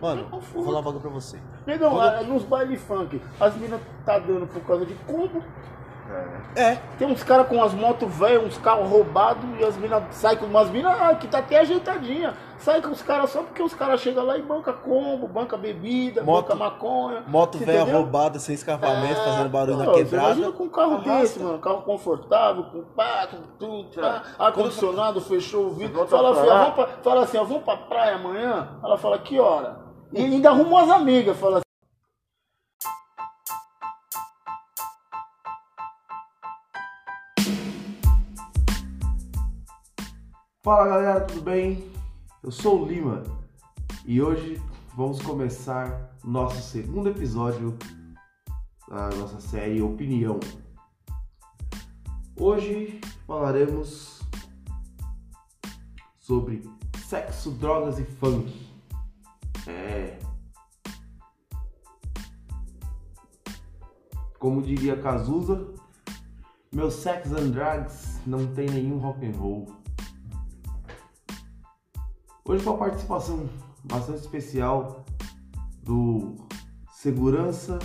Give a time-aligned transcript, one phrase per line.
[0.00, 1.38] Mano, vou falar uma bagulho pra você.
[1.66, 5.42] Negão, Quando- nos baile funk, as minas tá dando por causa de combo.
[6.56, 6.76] É.
[6.98, 10.46] Tem uns caras com as motos velhas, uns carros roubados, e as minas saem com
[10.46, 12.34] umas minas ah, que tá até ajeitadinha.
[12.58, 16.24] Sai com os caras só porque os caras chegam lá e banca combo, banca bebida,
[16.24, 17.22] Moto- banca maconha.
[17.28, 20.26] Moto velha roubada, sem escapamento, É, fazendo barulho pô, na você quebrada.
[20.26, 21.10] Imagina com um carro Arrasta.
[21.20, 21.58] desse, mano.
[21.60, 26.04] Carro confortável, com pá, com tudo, pá, ar-condicionado, fechou o vidro.
[26.08, 28.68] Fala, assim, ó, pra, fala assim, ó, vamos pra praia amanhã?
[28.82, 29.88] Ela fala, que hora?
[30.12, 31.64] E ainda arrumou as amigas, fala assim.
[40.64, 41.92] Fala galera, tudo bem?
[42.42, 43.22] Eu sou o Lima
[44.04, 44.60] e hoje
[44.96, 47.78] vamos começar nosso segundo episódio
[48.88, 50.40] da nossa série Opinião.
[52.36, 54.22] Hoje falaremos
[56.18, 56.68] sobre
[56.98, 58.69] sexo, drogas e funk.
[59.70, 60.18] É.
[64.38, 65.72] Como diria Cazuza,
[66.72, 69.66] meu sex and drugs não tem nenhum rock and roll.
[72.44, 73.48] Hoje com a participação
[73.84, 75.04] bastante especial
[75.82, 76.34] do
[76.92, 77.78] segurança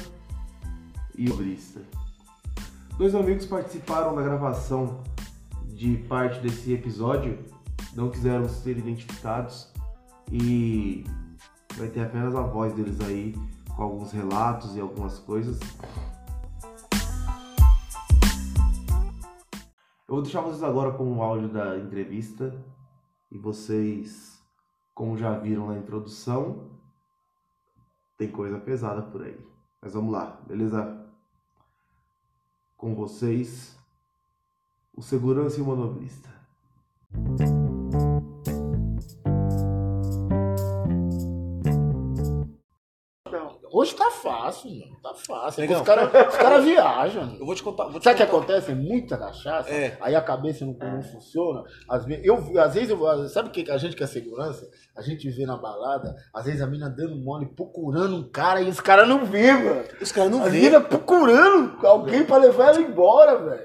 [1.15, 1.81] e obrista.
[2.97, 5.03] Dois amigos participaram da gravação
[5.67, 7.43] de parte desse episódio,
[7.93, 9.71] não quiseram ser identificados
[10.31, 11.03] e
[11.77, 13.35] vai ter apenas a voz deles aí
[13.75, 15.59] com alguns relatos e algumas coisas.
[20.07, 22.55] Eu vou deixar vocês agora com o áudio da entrevista
[23.31, 24.41] e vocês,
[24.93, 26.69] como já viram na introdução,
[28.17, 29.37] tem coisa pesada por aí.
[29.81, 31.05] Mas vamos lá, beleza?
[32.77, 33.77] Com vocês,
[34.95, 36.29] o segurança e o manobrista.
[44.45, 44.99] Fácil, mano.
[45.01, 45.63] Tá fácil.
[45.71, 47.35] Os caras cara viajam.
[47.39, 47.85] Eu vou te contar.
[47.85, 48.73] Vou te Sabe o que acontece?
[48.73, 49.97] Muita cachaça, É.
[50.01, 51.63] aí a cabeça não, não funciona.
[51.89, 54.69] Às vezes, eu, às vezes, eu, sabe o que a gente que é segurança?
[54.95, 58.69] A gente vê na balada, às vezes a mina dando mole, procurando um cara e
[58.69, 59.83] os caras não vê, mano.
[60.01, 60.61] Os caras não vê.
[60.61, 63.63] minas procurando alguém pra levar ela embora, velho.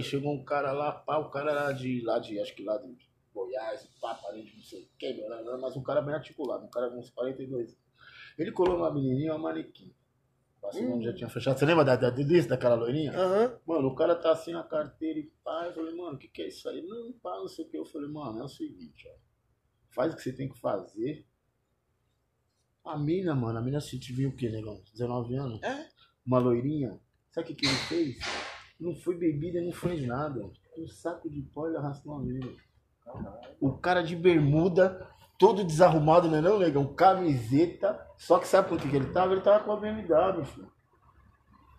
[0.00, 2.96] Chegou um cara lá, pá, o cara era de lá de, acho que lá de
[3.34, 5.28] Goiás, pá, parente, não sei o que,
[5.60, 7.76] mas um cara bem articulado, um cara com uns 42.
[8.38, 9.92] Ele colou numa menininha, uma manequim.
[10.60, 11.58] Passou onde já tinha fechado.
[11.58, 13.12] Você lembra da, da, disso, daquela loirinha?
[13.12, 13.58] Aham.
[13.66, 15.64] Mano, o cara tá assim na carteira e pá.
[15.66, 16.82] Eu falei, mano, o que, que é isso aí?
[16.82, 17.78] Não, pá, não sei o que.
[17.78, 19.18] Eu falei, mano, é o seguinte, ó.
[19.90, 21.26] Faz o que você tem que fazer.
[22.84, 24.82] A mina, mano, a mina se te viu o quê, negão?
[24.92, 25.62] 19 anos?
[25.62, 25.88] É.
[26.26, 27.00] Uma loirinha.
[27.30, 28.18] Sabe o que, que ele fez?
[28.78, 30.40] Não foi bebida, não foi nada.
[30.78, 32.48] Um saco de pó ele arrastou uma mina.
[33.60, 35.08] O cara de bermuda,
[35.40, 36.86] todo desarrumado, né não, negão?
[36.94, 38.00] Camiseta.
[38.18, 39.32] Só que sabe por que, ele tava?
[39.32, 40.70] Ele tava com a BMW, filho.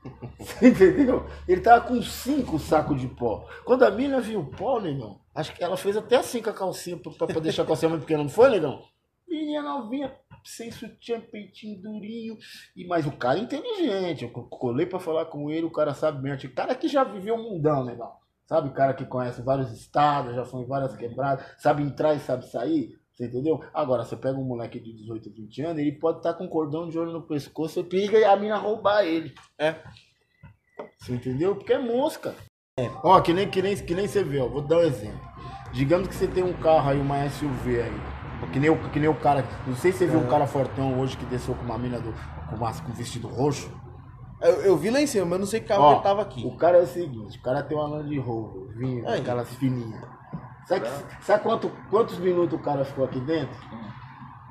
[0.40, 1.28] Você entendeu?
[1.48, 3.48] Ele tava com cinco sacos de pó.
[3.64, 6.54] Quando a mina viu o pó, negão, acho que ela fez até assim com a
[6.54, 8.82] calcinha pra, pra, deixar a calcinha muito pequena, não foi, negão?
[9.28, 10.14] Menina novinha,
[10.44, 12.38] sem sutiã, peitinho durinho.
[12.76, 14.24] E, mas o cara é inteligente.
[14.24, 16.34] Eu co- colei pra falar com ele, o cara sabe bem.
[16.34, 18.12] O cara que já viveu um mundão, negão.
[18.48, 22.20] Sabe, o cara que conhece vários estados, já foi em várias quebradas, sabe entrar e
[22.20, 23.00] sabe sair.
[23.22, 23.64] Você entendeu?
[23.72, 26.90] Agora, você pega um moleque de 18, 20 anos, ele pode estar com um cordão
[26.90, 29.32] de ouro no pescoço, você periga e a mina roubar ele.
[29.60, 29.76] É.
[30.98, 31.56] Você entendeu?
[31.56, 32.34] Porque é mosca.
[33.04, 34.48] Ó, que nem, que, nem, que nem você vê, ó.
[34.48, 35.22] Vou dar um exemplo.
[35.72, 38.02] Digamos que você tem um carro aí, uma SUV aí.
[38.52, 39.46] Que nem, o, que nem o cara.
[39.68, 42.12] Não sei se você viu um cara fortão hoje que desceu com uma mina do,
[42.50, 43.72] com, uma, com vestido roxo.
[44.42, 46.44] Eu, eu vi lá em cima, mas não sei que carro Ó, ele tava aqui.
[46.44, 49.20] O cara é o seguinte, o cara tem uma Land Rover, vinho, Aí.
[49.20, 50.02] aquelas fininhas.
[50.66, 50.88] Sabe,
[51.22, 53.56] sabe quanto, quantos minutos o cara ficou aqui dentro?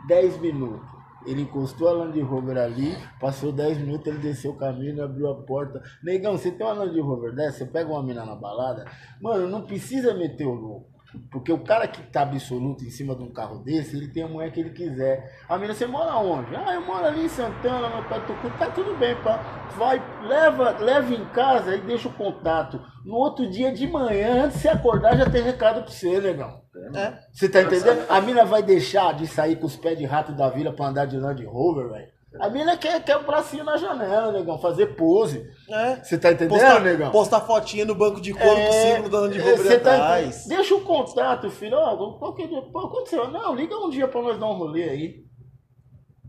[0.06, 0.88] 10 minutos.
[1.26, 5.34] Ele encostou a Land Rover ali, passou 10 minutos, ele desceu o caminho, abriu a
[5.34, 5.82] porta.
[6.02, 8.86] Negão, você tem uma Land Rover dessa, você pega uma mina na balada,
[9.20, 10.99] mano, não precisa meter o louco.
[11.30, 14.28] Porque o cara que tá absoluto em cima de um carro desse, ele tem a
[14.28, 15.40] mulher que ele quiser.
[15.48, 16.54] A mina, você mora onde?
[16.54, 18.50] Ah, eu moro ali em Santana, meu pai tocou.
[18.52, 19.68] Tá tudo bem, pá.
[19.76, 22.80] Vai, leva, leva em casa e deixa o contato.
[23.04, 26.60] No outro dia de manhã, antes de você acordar, já tem recado pra você, negão.
[26.94, 27.18] É.
[27.32, 28.04] Você tá entendendo?
[28.08, 31.06] A mina vai deixar de sair com os pés de rato da vila pra andar
[31.06, 32.09] de Land Rover, velho.
[32.38, 35.44] A mina quer, quer o bracinho na janela, negão, fazer pose.
[35.68, 35.96] É.
[35.96, 37.10] Você tá entendendo, Postar, negão?
[37.10, 40.26] postar fotinha no banco de couro com o símbolo da Land Rover cê tá atrás.
[40.28, 40.48] entendendo?
[40.56, 41.76] Deixa o contato, filho.
[41.76, 42.62] Ó, qualquer dia.
[42.62, 43.28] Pô, aconteceu.
[43.32, 45.24] Não, liga um dia pra nós dar um rolê aí.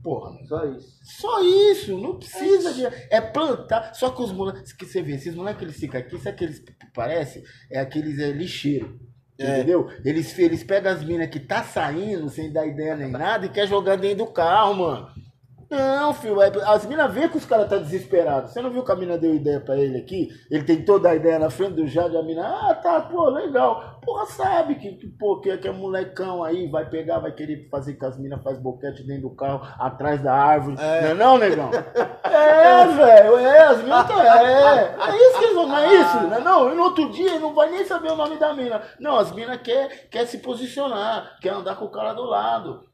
[0.03, 0.31] Porra?
[0.47, 0.87] Só isso.
[1.03, 2.83] Só isso, não precisa de.
[3.11, 3.93] É plantar.
[3.93, 6.59] Só que os moleques que você vê, esses moleques que eles ficam aqui, sabe aqueles
[6.59, 7.43] que parece?
[7.69, 8.99] É aqueles é, lixeiro.
[9.39, 9.57] É.
[9.59, 9.87] Entendeu?
[10.03, 13.67] Eles, eles pegam as minas que tá saindo sem dar ideia nem nada e quer
[13.67, 15.07] jogar dentro do carro, mano.
[15.71, 18.51] Não, filho, é- as minas vê que os caras tá desesperados.
[18.51, 20.27] Você não viu que a mina deu ideia pra ele aqui?
[20.51, 24.01] Ele tentou dar ideia na frente do Jade, a mina, ah, tá, pô, legal.
[24.03, 27.93] Porra, sabe que, que, pô, que, que é molecão aí, vai pegar, vai querer fazer
[27.93, 30.75] que as minas faz boquete dentro do carro, atrás da árvore.
[30.75, 31.71] Não é não, negão?
[32.25, 34.95] É, velho, é, as minas tá, é.
[35.09, 36.17] É isso que eles vão, não é isso?
[36.17, 38.53] Não, é não, e no outro dia ele não vai nem saber o nome da
[38.53, 38.81] mina.
[38.99, 42.90] Não, as minas quer, quer se posicionar, quer andar com o cara do lado.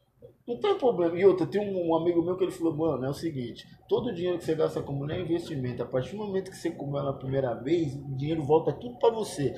[0.48, 1.18] Não tem problema.
[1.18, 4.08] E outra, tem um, um amigo meu que ele falou, mano, é o seguinte, todo
[4.08, 5.84] o dinheiro que você gasta com mulher é investimento.
[5.84, 8.98] A partir do momento que você comeu ela a primeira vez, o dinheiro volta tudo
[8.98, 9.54] pra você.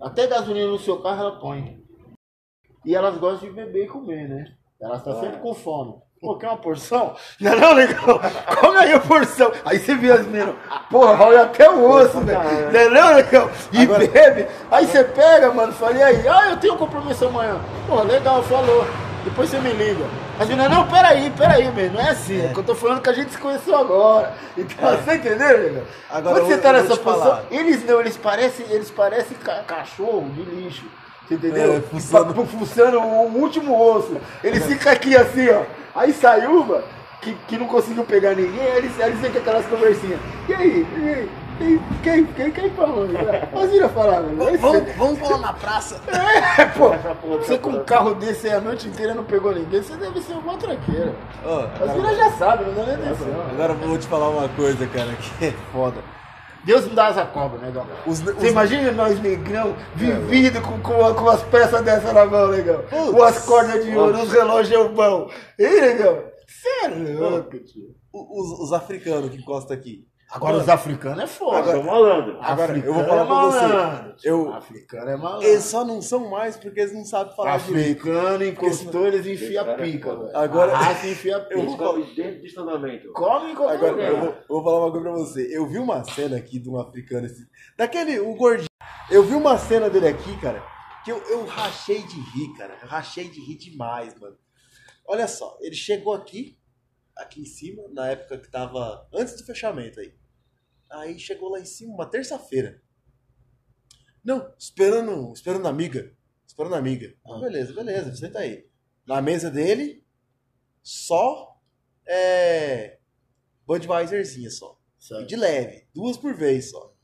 [0.00, 1.78] Até gasolina no seu carro ela põe.
[2.86, 4.44] E elas gostam de beber e comer, né?
[4.80, 5.94] Elas estão sempre com fome.
[6.20, 7.14] Pô, quer uma porção?
[7.38, 8.18] Não, não, legal.
[8.60, 9.52] Come aí a porção.
[9.62, 10.54] Aí você vê as meninas,
[10.90, 12.40] porra, olha até o osso, velho.
[12.70, 13.50] Entendeu, legal?
[13.70, 14.46] E Agora- bebe.
[14.70, 16.26] Aí você pega, mano, fala, e aí?
[16.26, 17.60] Ah, eu tenho um compromisso amanhã.
[17.86, 18.84] Pô, legal, falou.
[19.24, 20.04] Depois você me liga.
[20.38, 21.92] As meninas, não, peraí, peraí, velho.
[21.94, 22.44] Não é assim.
[22.44, 22.48] É.
[22.52, 24.34] que eu tô falando que a gente se conheceu agora.
[24.56, 25.82] Então, você entendeu, legal?
[26.10, 27.44] Agora Quando você tá nessa posição, falar.
[27.50, 30.84] eles não, eles parecem, eles parecem ca- cachorro de lixo.
[31.26, 31.76] Você entendeu?
[31.76, 32.34] É, fuçando.
[32.34, 34.16] Pa- fuçando o último osso.
[34.42, 35.62] Eles ficam aqui assim, ó.
[35.94, 36.82] Aí sai uma
[37.22, 40.20] que, que não conseguiu pegar ninguém, aí eles, aí eles ficam aquelas conversinhas.
[40.48, 40.86] E aí?
[40.98, 41.30] E aí?
[42.02, 43.06] Quem, quem, quem falou?
[43.54, 44.58] As viram falar, velho.
[44.58, 46.00] Vamos, vamos falar na praça.
[46.56, 46.90] É, pô,
[47.38, 50.34] você com um carro desse aí a noite inteira não pegou ninguém, você deve ser
[50.34, 51.12] uma tranqueira.
[51.44, 53.26] Ó, As viras já sabem, não dá nem atenção.
[53.50, 56.00] agora eu vou te falar uma coisa, cara, que é foda.
[56.64, 57.86] Deus não dá asa cobra, negão.
[58.06, 62.48] Os, Você os- imagina nós negrão vivido com, com, com as peças dessas na mão,
[62.48, 62.82] negão.
[62.88, 63.10] Putz.
[63.10, 65.28] Com as cordas de ouro, os relógios bom.
[65.58, 66.22] Ei, negão.
[66.48, 67.94] Sério, é louco, tio.
[68.12, 70.04] os, os africanos que encostam aqui.
[70.30, 71.58] Agora os africanos é foda.
[71.58, 72.38] Agora- malandro.
[72.40, 73.26] Agora, eu vou Africano falar é
[73.60, 74.28] pra você.
[74.28, 75.46] Eu- Africano é malandro.
[75.46, 78.00] Eles só não são mais porque eles não sabem falar direito.
[78.00, 80.24] Africano encostou, eles enfiam a Cara, é pica, foda.
[80.26, 80.36] velho.
[80.38, 80.72] Agora-
[81.04, 81.54] e enfia a pica.
[81.60, 83.12] Eu falar- Come dentro de estacionamento.
[83.12, 84.08] Come em qualquer Agora, lugar.
[84.10, 85.56] eu vou, eu vou falar uma coisa pra você.
[85.56, 88.66] Eu vi uma cena aqui de um africano, esse, daquele, o gordinho.
[89.10, 90.62] Eu vi uma cena dele aqui, cara,
[91.04, 92.76] que eu, eu rachei de rir, cara.
[92.82, 94.36] Eu rachei de rir demais, mano.
[95.06, 96.56] Olha só, ele chegou aqui,
[97.16, 100.14] aqui em cima, na época que tava antes do fechamento aí.
[100.90, 102.82] Aí chegou lá em cima, uma terça-feira.
[104.24, 106.16] Não, esperando, esperando a amiga.
[106.46, 107.14] Esperando a amiga.
[107.26, 108.68] Ah, beleza, beleza, senta aí.
[109.06, 110.04] Na mesa dele,
[110.82, 111.60] só
[112.06, 112.98] é,
[113.66, 114.78] Budweiserzinha só.
[114.98, 115.26] Certo.
[115.26, 116.94] de leve, duas por vez só.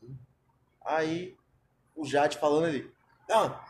[0.87, 1.37] Aí
[1.95, 2.91] o Jade falando ali,
[3.31, 3.63] ah,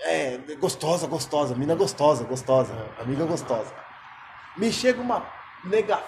[0.00, 3.72] é, gostosa, gostosa, mina gostosa, gostosa, amiga gostosa.
[4.56, 5.20] Me chega uma
[5.64, 5.98] nega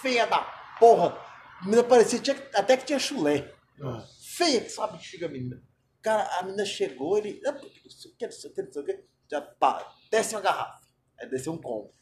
[0.00, 0.40] feia da
[0.78, 1.16] porra,
[1.64, 3.52] mina parecia tinha- até que tinha chulé.
[3.82, 4.04] Ah.
[4.36, 5.62] Feia que só a bexiga, menina.
[6.02, 8.72] Cara, a menina chegou, ele, ah, não sei o que, não sei o que, não
[8.72, 10.80] sei o que, já pá, desce uma garrafa,
[11.18, 11.92] aí desce um combo.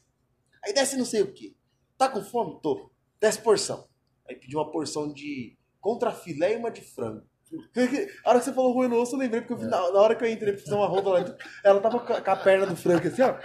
[0.63, 1.55] Aí desce não sei o que.
[1.97, 2.59] Tá com fome?
[2.61, 2.91] Tô.
[3.19, 3.87] Desce porção.
[4.27, 7.25] Aí pediu uma porção de contrafilé e uma de frango.
[8.23, 9.99] A hora que você falou ruim no osso, eu lembrei, porque eu vi na, na
[9.99, 11.19] hora que eu entrei pra fazer uma ronda lá
[11.63, 13.37] ela tava com a, com a perna do frango assim, ó,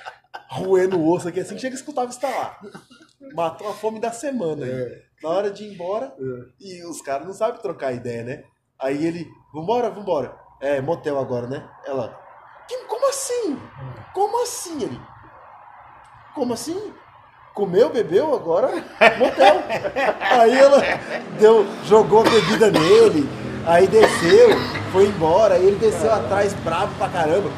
[0.49, 2.59] roendo o osso aqui assim, chega e escutava estalar.
[3.35, 4.65] Matou a fome da semana.
[4.65, 5.03] aí.
[5.23, 6.15] Na hora de ir embora,
[6.61, 8.45] e os caras não sabem trocar ideia, né?
[8.79, 10.37] Aí ele, vambora, vambora.
[10.61, 11.67] É, motel agora, né?
[11.87, 12.19] Ela,
[12.69, 13.59] "Que- como assim?
[14.15, 14.83] Como assim?
[14.83, 15.01] Ele,
[16.35, 16.93] como assim?
[17.55, 18.69] Comeu, bebeu, agora
[19.19, 19.63] motel.
[20.21, 20.79] Aí ela
[21.41, 23.27] deu, jogou a bebida nele,
[23.67, 24.51] aí desceu,
[24.93, 27.49] foi embora, aí ele desceu atrás bravo pra caramba.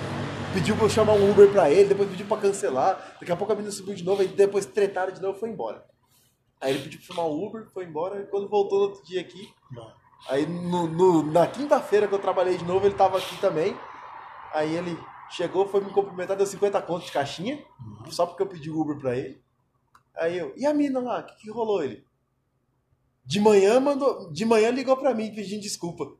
[0.55, 3.17] Pediu pra eu chamar um Uber pra ele, depois pediu pra cancelar.
[3.21, 5.50] Daqui a pouco a menina subiu de novo, aí depois tretaram de novo e foi
[5.50, 5.85] embora.
[6.61, 9.21] Aí ele pediu pra chamar um Uber, foi embora, e quando voltou no outro dia
[9.21, 9.52] aqui,
[10.28, 13.76] aí no, no- na quinta-feira que eu trabalhei de novo, ele tava aqui também.
[14.52, 14.99] Aí ele
[15.31, 17.62] chegou, foi me cumprimentar, deu 50 contos de caixinha,
[18.11, 19.40] só porque eu pedi o Uber pra ele.
[20.17, 22.05] Aí eu, e a mina lá, o que, que rolou ele?
[23.25, 26.11] De manhã mandou, de manhã ligou pra mim pedindo desculpa.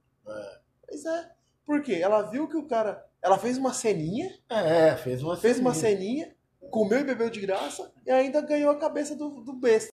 [0.87, 1.31] Pois é.
[1.67, 1.95] Por quê?
[1.95, 6.25] Ela viu que o cara, ela fez uma ceninha, É, fez uma fez uma ceninha.
[6.25, 6.37] ceninha,
[6.71, 9.93] comeu e bebeu de graça e ainda ganhou a cabeça do, do besta.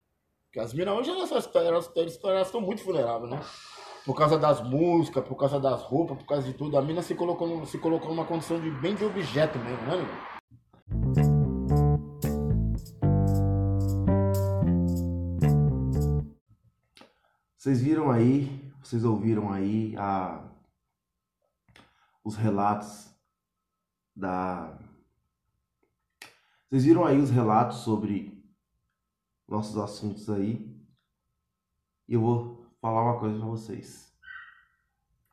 [0.46, 1.90] Porque as minas hoje elas, elas, elas,
[2.24, 3.40] elas estão muito vulneráveis, né?
[4.04, 6.76] Por causa das músicas, por causa das roupas, por causa de tudo.
[6.76, 11.22] A mina se colocou, se colocou numa condição de bem de objeto mesmo, né, meu?
[17.56, 20.42] Vocês viram aí, vocês ouviram aí a,
[22.24, 23.11] os relatos
[24.14, 24.78] da.
[26.68, 28.42] Vocês viram aí os relatos sobre
[29.48, 30.70] nossos assuntos aí.
[32.08, 34.12] E eu vou falar uma coisa pra vocês.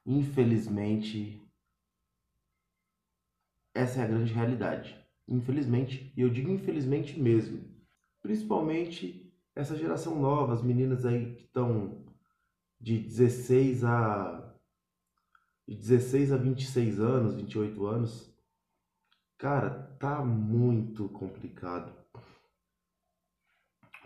[0.05, 1.41] Infelizmente,
[3.73, 4.99] essa é a grande realidade.
[5.27, 7.63] Infelizmente, e eu digo infelizmente mesmo.
[8.21, 12.03] Principalmente essa geração nova, as meninas aí que estão
[12.79, 14.45] de 16 a
[15.67, 18.33] de 16 a 26 anos, 28 anos,
[19.39, 19.69] cara,
[19.99, 21.91] tá muito complicado.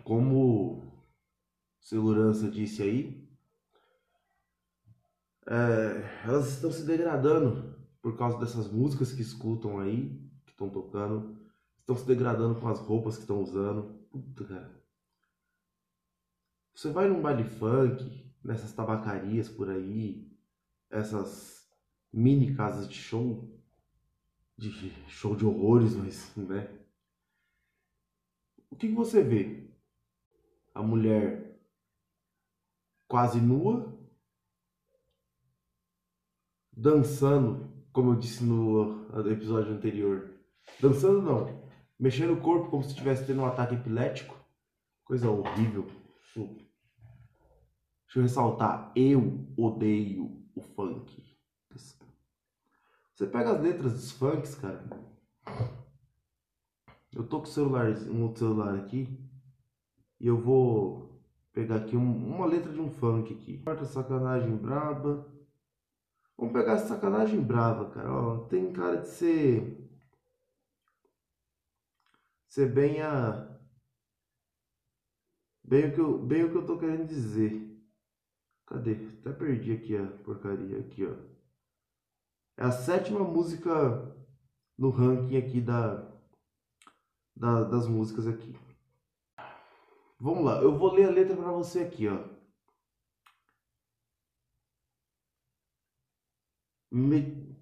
[0.03, 1.03] Como
[1.81, 3.29] segurança disse aí,
[5.47, 10.09] é, elas estão se degradando por causa dessas músicas que escutam aí,
[10.45, 11.37] que estão tocando,
[11.79, 14.07] estão se degradando com as roupas que estão usando.
[14.11, 14.83] Puta, cara.
[16.75, 20.31] Você vai num baile funk, nessas tabacarias por aí,
[20.89, 21.67] essas
[22.11, 23.62] mini casas de show,
[24.57, 24.71] de
[25.09, 26.69] show de horrores, mas, né?
[28.69, 29.69] O que, você vê?
[30.73, 31.59] A mulher
[33.07, 33.95] quase nua,
[36.71, 40.33] dançando, como eu disse no episódio anterior.
[40.81, 41.69] Dançando não,
[41.99, 44.35] mexendo o corpo como se estivesse tendo um ataque epilético.
[45.05, 45.85] Coisa horrível.
[46.35, 51.32] Deixa eu ressaltar, eu odeio o funk.
[53.13, 54.83] Você pega as letras dos funks, cara.
[57.15, 59.07] Eu tô com o celular, um outro celular aqui.
[60.19, 63.59] E eu vou pegar aqui um, uma letra de um funk aqui.
[63.59, 65.31] Quarta sacanagem braba.
[66.35, 68.11] Vamos pegar essa sacanagem brava, cara.
[68.11, 69.89] Ó, tem cara de ser.
[72.47, 73.49] Ser bem a.
[75.63, 77.79] Bem o, que eu, bem o que eu tô querendo dizer.
[78.65, 78.93] Cadê?
[79.19, 80.79] Até perdi aqui a porcaria.
[80.79, 81.32] Aqui, ó.
[82.57, 84.15] É a sétima música
[84.77, 86.07] no ranking aqui da,
[87.35, 88.55] da das músicas aqui.
[90.19, 92.17] Vamos lá, eu vou ler a letra para você aqui, ó.
[96.91, 97.57] Me,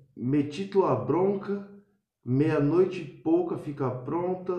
[0.70, 1.68] tua bronca,
[2.24, 4.54] meia-noite pouca fica pronta,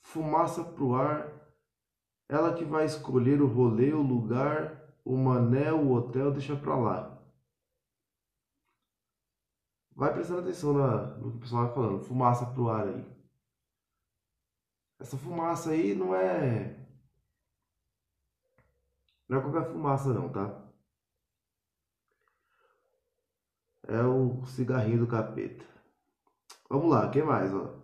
[0.00, 1.30] fumaça pro ar,
[2.28, 7.13] ela que vai escolher o rolê, o lugar, o mané, o hotel, deixa pra lá.
[9.94, 12.04] Vai prestando atenção na, no que o pessoal vai falando.
[12.04, 13.04] Fumaça pro ar aí.
[14.98, 16.76] Essa fumaça aí não é.
[19.28, 20.62] Não é qualquer fumaça não, tá?
[23.86, 25.64] É o cigarrinho do capeta.
[26.68, 27.74] Vamos lá, quem mais, ó?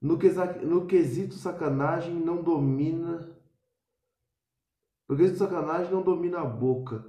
[0.00, 0.16] No,
[0.64, 3.36] no quesito sacanagem não domina
[5.06, 7.04] porque esse sacanagem não domina a boca.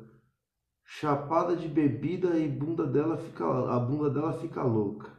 [0.89, 5.12] Chapada de bebida e bunda dela fica, a bunda dela fica louca.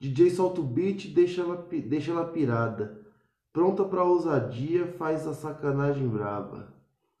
[0.00, 1.56] DJ solta o beat, deixa ela,
[1.86, 3.06] deixa ela pirada.
[3.52, 6.74] Pronta pra ousadia, faz a sacanagem braba.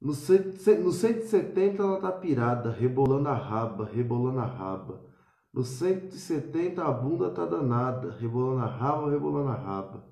[0.00, 5.04] no, no 170 ela tá pirada, rebolando a raba, rebolando a raba.
[5.52, 10.06] No 170 a bunda tá danada, rebolando a raba, rebolando a raba.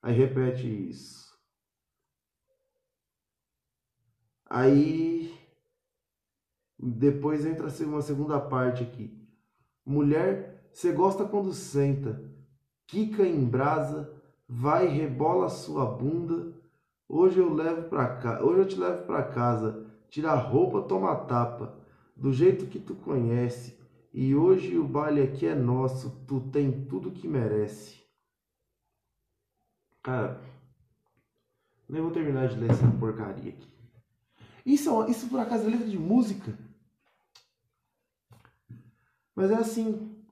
[0.00, 1.21] Aí repete isso.
[4.54, 5.34] Aí
[6.78, 9.26] depois entra uma segunda parte aqui.
[9.82, 12.22] Mulher, você gosta quando senta,
[12.86, 14.12] quica em brasa,
[14.46, 16.52] vai rebola sua bunda.
[17.08, 21.12] Hoje eu levo para cá, hoje eu te levo para casa, tira a roupa, toma
[21.12, 21.74] a tapa,
[22.14, 23.80] do jeito que tu conhece
[24.12, 28.02] e hoje o baile aqui é nosso, tu tem tudo que merece.
[30.02, 30.42] Cara,
[31.88, 33.72] nem vou terminar de ler essa porcaria aqui.
[34.64, 36.56] Isso, é isso por acaso é letra de música?
[39.34, 40.22] Mas é assim,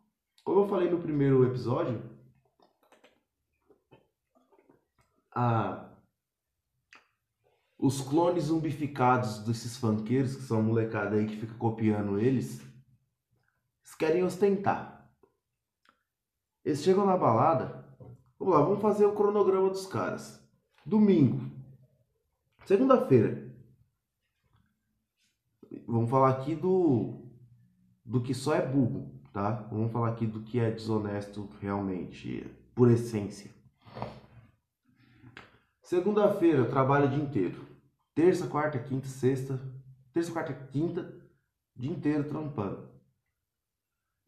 [0.45, 2.03] como eu falei no primeiro episódio,
[5.35, 5.91] a,
[7.79, 14.23] os clones zumbificados desses funkeiros, que são molecada aí que fica copiando eles, eles querem
[14.23, 15.11] ostentar.
[16.65, 17.85] Eles chegam na balada.
[18.39, 20.41] Vamos lá, vamos fazer o cronograma dos caras.
[20.85, 21.51] Domingo.
[22.67, 23.50] Segunda-feira.
[25.91, 27.19] Vamos falar aqui do
[28.05, 29.51] do que só é burro, tá?
[29.71, 33.51] Vamos falar aqui do que é desonesto realmente, por essência.
[35.83, 37.67] Segunda-feira, trabalho o dia inteiro.
[38.15, 39.61] Terça, quarta, quinta, sexta.
[40.13, 41.13] Terça, quarta, quinta,
[41.77, 42.89] dia inteiro trampando.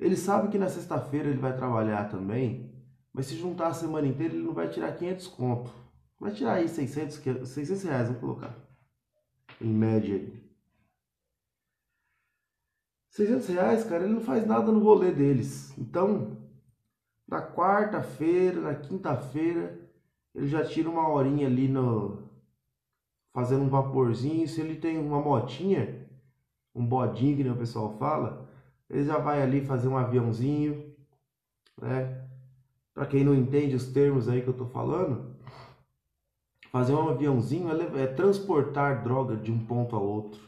[0.01, 2.75] Ele sabe que na sexta-feira ele vai trabalhar também,
[3.13, 5.73] mas se juntar a semana inteira ele não vai tirar 500 conto.
[6.19, 7.17] Vai tirar aí 600,
[7.49, 8.57] 600 reais, vamos colocar.
[9.61, 10.43] Em média.
[13.13, 15.73] 600 reais, cara, ele não faz nada no rolê deles.
[15.79, 16.37] Então,
[17.27, 19.79] na quarta-feira, na quinta-feira,
[20.35, 22.19] ele já tira uma horinha ali no...
[23.33, 24.47] Fazendo um vaporzinho.
[24.47, 26.07] Se ele tem uma motinha,
[26.75, 28.53] um bodinho, que o pessoal fala
[28.93, 30.95] ele já vai ali fazer um aviãozinho,
[31.81, 32.29] né?
[32.93, 35.35] para quem não entende os termos aí que eu tô falando,
[36.71, 40.43] fazer um aviãozinho é, é transportar droga de um ponto a outro.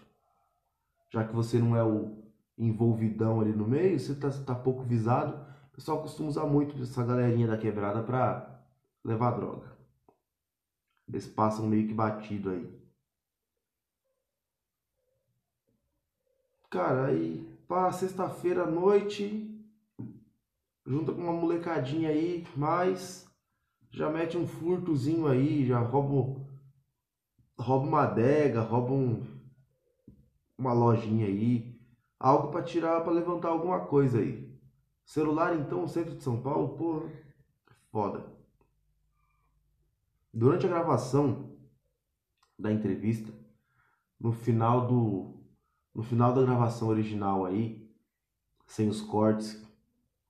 [1.10, 2.23] Já que você não é o
[2.56, 5.36] envolvidão ali no meio, você tá, tá pouco visado,
[5.72, 8.60] o pessoal costuma usar muito essa galerinha da quebrada pra
[9.04, 9.72] levar droga.
[11.08, 12.84] Eles passam meio que batido aí.
[16.70, 19.50] Cara, aí para sexta-feira à noite,
[20.86, 23.26] junta com uma molecadinha aí, mas
[23.90, 26.40] já mete um furtozinho aí, já rouba,
[27.58, 29.24] rouba uma adega, rouba um,
[30.58, 31.73] uma lojinha aí,
[32.18, 34.52] algo para tirar, para levantar alguma coisa aí.
[35.04, 37.08] Celular então, centro de São Paulo, pô,
[37.90, 38.24] foda.
[40.32, 41.56] Durante a gravação
[42.58, 43.32] da entrevista,
[44.18, 45.34] no final do
[45.94, 47.88] no final da gravação original aí,
[48.66, 49.62] sem os cortes,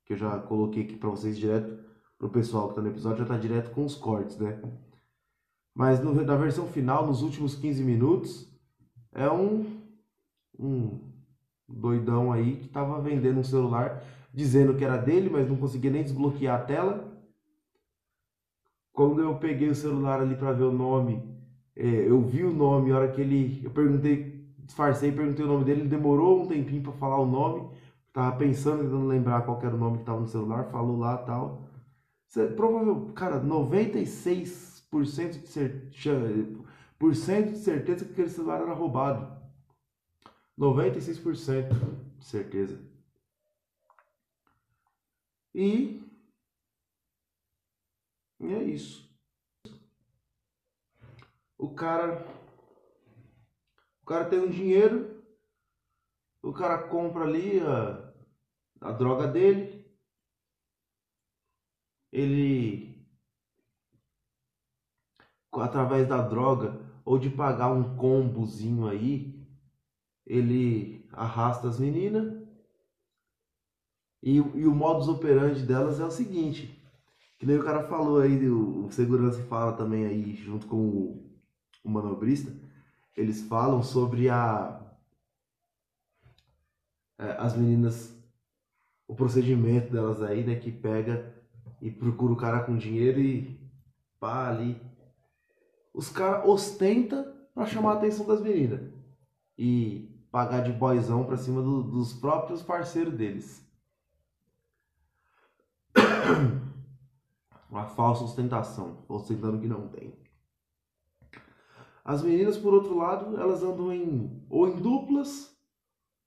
[0.04, 1.82] que eu já coloquei aqui para vocês direto
[2.18, 4.60] pro pessoal que tá no episódio, já tá direto com os cortes, né?
[5.74, 8.52] Mas no, na versão final, nos últimos 15 minutos,
[9.10, 9.82] é um
[10.58, 11.13] um
[11.68, 14.02] doidão aí que tava vendendo um celular,
[14.32, 17.12] dizendo que era dele, mas não conseguia nem desbloquear a tela.
[18.92, 21.22] Quando eu peguei o celular ali para ver o nome,
[21.76, 23.60] é, eu vi o nome, a hora que ele.
[23.64, 27.68] Eu perguntei, disfarcei, perguntei o nome dele, ele demorou um tempinho para falar o nome.
[28.12, 31.68] Tava pensando, tentando lembrar qual era o nome que tava no celular, falou lá tal.
[32.28, 35.88] Cê, provável, cara, 96% de, cer
[37.50, 39.33] de certeza que aquele celular era roubado.
[40.58, 42.80] 96% de certeza.
[45.54, 46.04] E
[48.44, 49.10] e é isso.
[51.56, 52.26] O cara.
[54.02, 55.24] O cara tem um dinheiro.
[56.42, 58.12] O cara compra ali a,
[58.82, 59.82] a droga dele.
[62.12, 63.02] Ele.
[65.52, 69.33] Através da droga ou de pagar um combozinho aí,
[70.26, 72.42] ele arrasta as meninas.
[74.22, 76.82] E, e o modus operandi delas é o seguinte:
[77.38, 81.30] que nem o cara falou aí, o, o segurança fala também aí, junto com o,
[81.84, 82.52] o manobrista,
[83.16, 84.80] eles falam sobre a
[87.18, 88.12] é, as meninas,
[89.06, 91.32] o procedimento delas aí, né, que pega
[91.80, 93.60] e procura o cara com dinheiro e
[94.18, 94.80] pá ali.
[95.92, 97.22] Os caras ostenta
[97.54, 98.80] pra chamar a atenção das meninas
[99.56, 103.64] e pagar de boyzão pra cima do- dos próprios parceiros deles.
[107.70, 110.12] Uma falsa ostentação, ostentando que não tem.
[112.04, 115.56] As meninas, por outro lado, elas andam em ou em duplas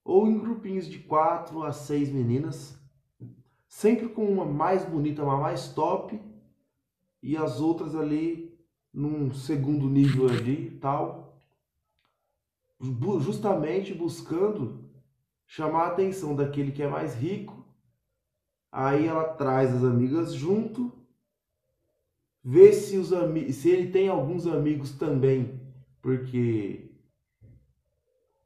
[0.06, 2.82] ou em grupinhos de quatro a seis meninas,
[3.68, 6.18] sempre com uma mais bonita, uma mais top,
[7.22, 8.58] e as outras ali
[8.94, 11.17] num segundo nível ali tal,
[12.80, 14.88] justamente buscando
[15.46, 17.66] chamar a atenção daquele que é mais rico.
[18.72, 20.92] Aí ela traz as amigas junto
[22.44, 23.10] ver se, os
[23.56, 25.60] se ele tem alguns amigos também,
[26.02, 26.92] porque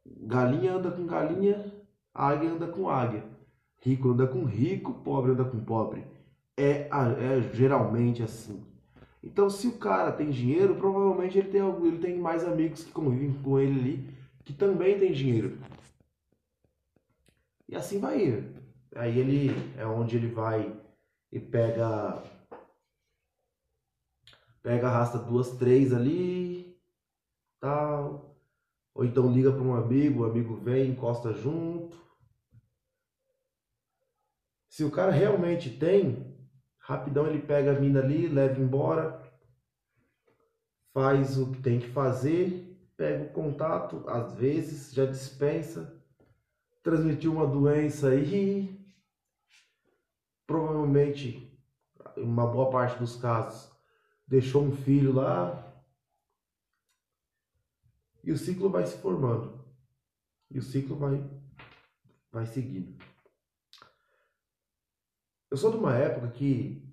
[0.06, 1.72] galinha anda com galinha,
[2.14, 3.24] águia anda com águia,
[3.80, 6.04] rico anda com rico, pobre anda com pobre.
[6.58, 8.64] É, é geralmente assim.
[9.24, 13.34] Então, se o cara tem dinheiro, provavelmente ele tem, ele tem mais amigos que convivem
[13.44, 14.10] com ele ali,
[14.52, 15.58] que também tem dinheiro.
[17.68, 18.62] E assim vai indo.
[18.96, 20.78] Aí ele é onde ele vai
[21.32, 22.22] e pega
[24.62, 26.78] pega, arrasta duas, três ali,
[27.60, 28.38] tal.
[28.94, 31.98] Ou então liga para um amigo, o amigo vem, encosta junto.
[34.70, 36.38] Se o cara realmente tem,
[36.78, 39.22] rapidão ele pega a mina ali, leva embora,
[40.94, 42.71] faz o que tem que fazer,
[43.02, 46.00] pega o contato, às vezes já dispensa,
[46.84, 48.80] transmitiu uma doença aí,
[50.46, 51.52] provavelmente,
[52.16, 53.76] em uma boa parte dos casos,
[54.28, 55.84] deixou um filho lá.
[58.24, 59.66] E o ciclo vai se formando.
[60.52, 61.28] E o ciclo vai
[62.32, 63.04] vai seguindo.
[65.50, 66.92] Eu sou de uma época que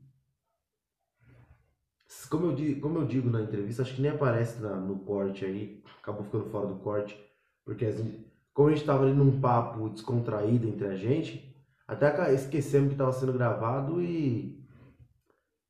[2.29, 5.45] como eu digo, como eu digo na entrevista, acho que nem aparece na- no corte
[5.45, 5.78] aí,
[6.09, 7.19] acabou ficando fora do corte,
[7.65, 11.55] porque assim, como a gente estava ali num papo descontraído entre a gente,
[11.87, 14.59] até esquecemos que estava sendo gravado e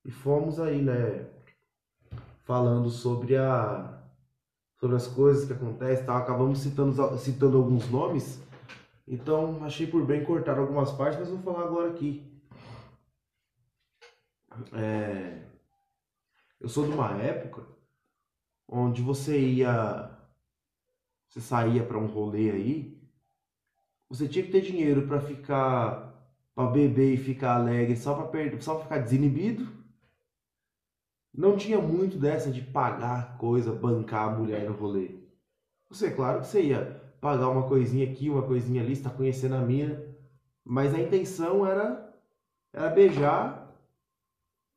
[0.04, 1.26] e fomos aí, né,
[2.44, 3.94] falando sobre a
[4.76, 6.16] sobre as coisas que acontecem, tal.
[6.16, 8.40] acabamos citando citando alguns nomes.
[9.06, 12.24] Então, achei por bem cortar algumas partes, mas vou falar agora aqui.
[14.72, 15.42] é,
[16.60, 17.66] eu sou de uma época
[18.68, 20.17] onde você ia,
[21.28, 22.98] você saía para um rolê aí,
[24.08, 26.14] você tinha que ter dinheiro para ficar,
[26.54, 29.68] para beber e ficar alegre, só para perder, só para ficar desinibido.
[31.32, 35.20] Não tinha muito dessa de pagar coisa, bancar a mulher no rolê.
[35.90, 39.60] Você, claro que você ia pagar uma coisinha aqui, uma coisinha ali, está conhecendo a
[39.60, 40.02] mina,
[40.64, 42.08] mas a intenção era
[42.72, 43.74] era beijar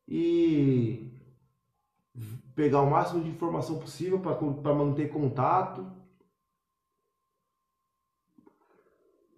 [0.08, 1.12] e
[2.56, 6.01] pegar o máximo de informação possível para manter contato.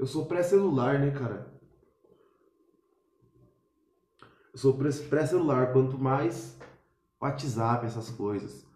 [0.03, 1.47] Eu sou pré-celular, né, cara?
[4.51, 6.59] Eu sou pré-celular, quanto mais
[7.21, 8.67] WhatsApp, essas coisas.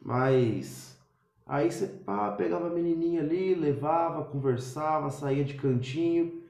[0.00, 0.96] Mas
[1.44, 6.40] aí você pá, pegava a menininha ali, levava, conversava, saía de cantinho,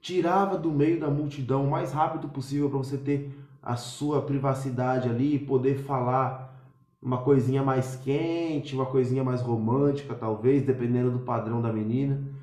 [0.00, 5.08] tirava do meio da multidão o mais rápido possível para você ter a sua privacidade
[5.08, 6.56] ali e poder falar
[7.02, 12.37] uma coisinha mais quente, uma coisinha mais romântica, talvez, dependendo do padrão da menina.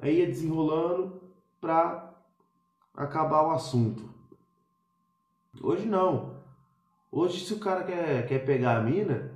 [0.00, 1.20] Aí ia desenrolando
[1.60, 2.14] para
[2.94, 4.08] acabar o assunto.
[5.62, 6.36] Hoje não.
[7.12, 9.32] Hoje, se o cara quer, quer pegar a mina,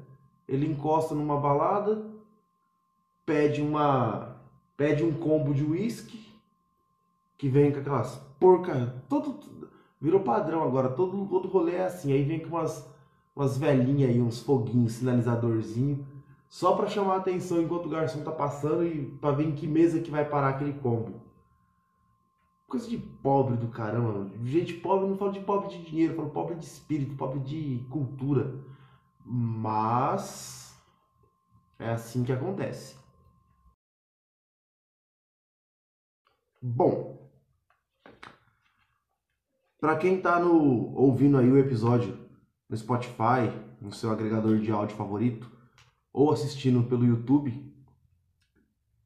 [0.48, 2.06] ele encosta numa balada,
[3.26, 4.32] pede uma
[4.76, 6.20] pede um combo de uísque
[7.38, 9.40] que vem com aquelas porca, todo
[10.00, 12.12] virou padrão agora, todo todo rolê é assim.
[12.12, 12.88] Aí vem com umas
[13.34, 16.06] umas velhinhas aí, uns foguinhos, sinalizadorzinho,
[16.54, 19.66] só para chamar a atenção enquanto o garçom tá passando e para ver em que
[19.66, 21.20] mesa que vai parar aquele combo.
[22.68, 24.30] Coisa de pobre do caramba.
[24.44, 28.64] Gente pobre, não falo de pobre de dinheiro, falo pobre de espírito, pobre de cultura.
[29.24, 30.80] Mas
[31.76, 32.96] é assim que acontece.
[36.62, 37.28] Bom,
[39.80, 42.16] para quem tá no ouvindo aí o episódio
[42.70, 45.53] no Spotify, no seu agregador de áudio favorito,
[46.14, 47.74] ou assistindo pelo YouTube,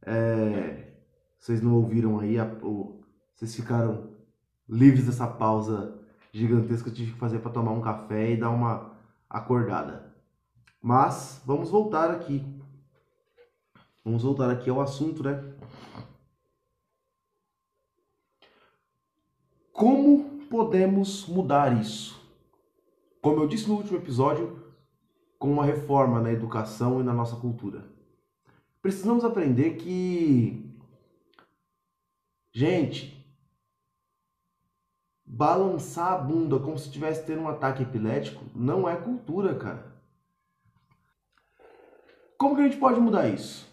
[0.02, 0.92] é,
[1.38, 3.02] vocês não ouviram aí, a, o,
[3.34, 4.10] vocês ficaram
[4.68, 5.98] livres dessa pausa
[6.32, 8.92] gigantesca que eu tive que fazer para tomar um café e dar uma
[9.28, 10.14] acordada.
[10.80, 12.44] Mas vamos voltar aqui.
[14.04, 15.42] Vamos voltar aqui ao assunto, né?
[19.72, 22.18] Como podemos mudar isso?
[23.20, 24.62] como eu disse no último episódio,
[25.38, 27.84] com uma reforma na educação e na nossa cultura.
[28.82, 30.74] Precisamos aprender que,
[32.52, 33.18] gente,
[35.24, 39.86] balançar a bunda como se estivesse tendo um ataque epilético não é cultura, cara.
[42.36, 43.68] Como que a gente pode mudar isso?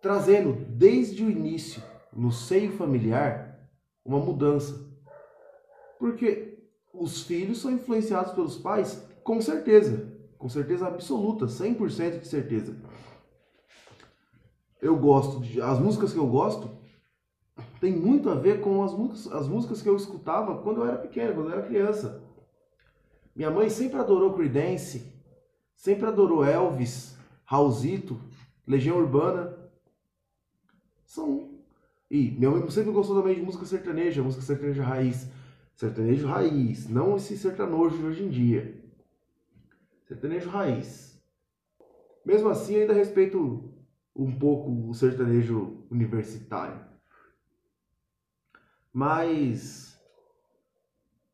[0.00, 3.68] Trazendo desde o início, no seio familiar,
[4.04, 4.88] uma mudança.
[5.98, 6.58] Porque
[6.92, 9.02] os filhos são influenciados pelos pais?
[9.24, 10.12] Com certeza.
[10.38, 12.76] Com certeza absoluta, 100% de certeza.
[14.80, 15.60] Eu gosto de.
[15.62, 16.70] As músicas que eu gosto
[17.80, 20.98] tem muito a ver com as músicas, as músicas que eu escutava quando eu era
[20.98, 22.22] pequeno, quando eu era criança.
[23.34, 25.10] Minha mãe sempre adorou Creedence,
[25.74, 28.20] sempre adorou Elvis, Raulzito,
[28.66, 29.56] Legião Urbana.
[31.06, 31.54] São.
[32.10, 35.26] E minha mãe sempre gostou também de música sertaneja, música sertaneja raiz.
[35.74, 38.83] Sertanejo raiz, não esse sertanojo de hoje em dia.
[40.04, 41.22] Sertanejo raiz.
[42.24, 43.72] Mesmo assim, ainda respeito
[44.14, 46.80] um pouco o sertanejo universitário.
[48.92, 50.00] Mas.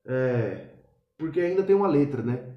[0.04, 0.70] É.
[1.18, 2.56] Porque ainda tem uma letra, né?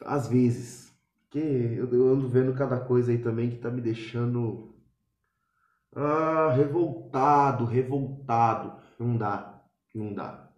[0.00, 0.88] Às vezes.
[1.30, 4.74] Que eu ando vendo cada coisa aí também que tá me deixando.
[5.94, 8.80] Ah, revoltado, revoltado.
[8.98, 9.62] Não dá,
[9.94, 10.50] não dá.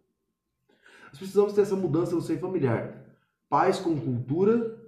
[1.08, 3.00] Nós precisamos ter essa mudança no seio familiar.
[3.50, 4.78] Pais com cultura,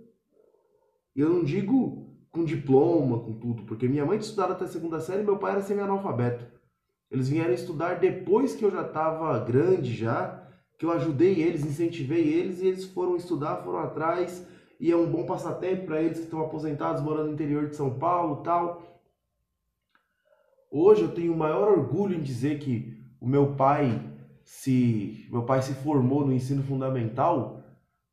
[1.17, 5.23] eu não digo com diploma, com tudo, porque minha mãe estudava até a segunda série
[5.23, 6.47] e meu pai era semi-analfabeto.
[7.11, 10.49] Eles vieram estudar depois que eu já estava grande já,
[10.79, 14.47] que eu ajudei eles, incentivei eles e eles foram estudar, foram atrás
[14.79, 17.99] e é um bom passatempo para eles que estão aposentados morando no interior de São
[17.99, 19.01] Paulo, tal.
[20.71, 24.09] Hoje eu tenho o maior orgulho em dizer que o meu pai
[24.45, 27.62] se meu pai se formou no ensino fundamental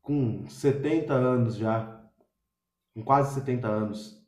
[0.10, 2.04] com 70 anos já,
[2.96, 4.28] com quase 70 anos.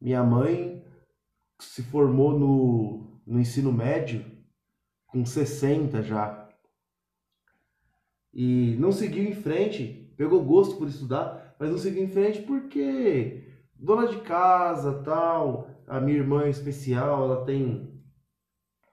[0.00, 0.84] Minha mãe
[1.60, 4.26] se formou no, no ensino médio
[5.06, 6.48] com 60 já.
[8.34, 13.44] E não seguiu em frente, pegou gosto por estudar, mas não seguiu em frente porque
[13.76, 18.02] dona de casa, tal, a minha irmã é especial, ela tem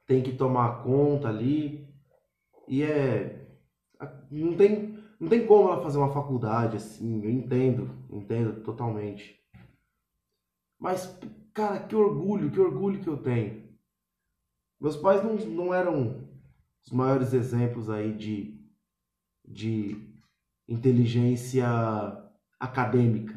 [0.06, 1.90] tem que tomar conta ali.
[2.68, 3.48] E é,
[4.30, 4.95] Não tem,
[5.26, 9.44] não tem como ela fazer uma faculdade assim, eu entendo, entendo totalmente.
[10.80, 11.20] Mas,
[11.52, 13.68] cara, que orgulho, que orgulho que eu tenho.
[14.80, 16.30] Meus pais não, não eram
[16.86, 18.64] os maiores exemplos aí de,
[19.44, 20.16] de
[20.68, 21.66] inteligência
[22.60, 23.34] acadêmica.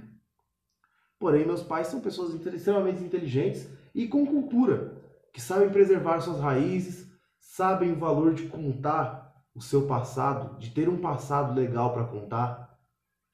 [1.18, 7.11] Porém, meus pais são pessoas extremamente inteligentes e com cultura, que sabem preservar suas raízes,
[7.40, 9.27] sabem o valor de contar
[9.59, 12.79] o seu passado, de ter um passado legal para contar,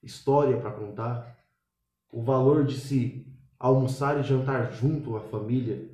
[0.03, 1.37] história para contar,
[2.11, 3.27] o valor de se
[3.59, 5.87] almoçar e jantar junto à família,